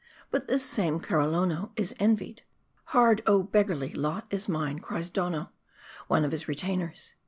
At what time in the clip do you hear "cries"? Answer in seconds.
4.79-5.11